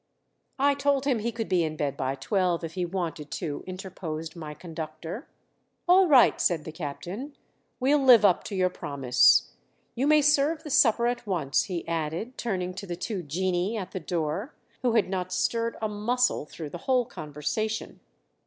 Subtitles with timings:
[0.57, 4.35] "I told him he could be in bed by twelve if he wanted to," interposed
[4.35, 5.27] my conductor.
[5.87, 7.35] "All right," said the captain.
[7.79, 9.51] "We'll live up to your promise.
[9.93, 13.91] You may serve the supper at once," he added, turning to the two genii at
[13.91, 17.99] the door, who had not stirred a muscle through the whole conversation.